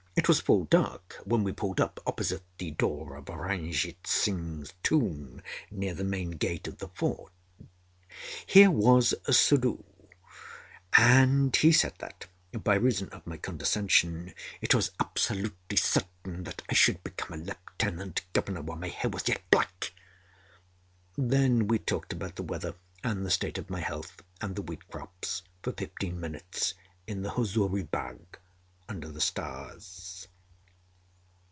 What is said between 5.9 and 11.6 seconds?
the main gate of the Fort. Here was Suddhoo and